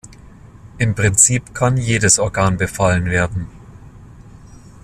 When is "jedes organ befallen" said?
1.77-3.05